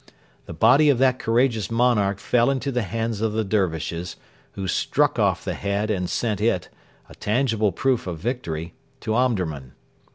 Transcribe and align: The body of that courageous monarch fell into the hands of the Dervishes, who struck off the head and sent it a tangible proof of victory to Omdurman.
The 0.47 0.53
body 0.53 0.89
of 0.89 0.97
that 0.97 1.19
courageous 1.19 1.69
monarch 1.69 2.17
fell 2.17 2.49
into 2.49 2.71
the 2.71 2.81
hands 2.81 3.21
of 3.21 3.33
the 3.33 3.43
Dervishes, 3.43 4.15
who 4.53 4.67
struck 4.67 5.19
off 5.19 5.45
the 5.45 5.53
head 5.53 5.91
and 5.91 6.09
sent 6.09 6.41
it 6.41 6.69
a 7.07 7.13
tangible 7.13 7.71
proof 7.71 8.07
of 8.07 8.17
victory 8.17 8.73
to 9.01 9.13
Omdurman. 9.13 9.73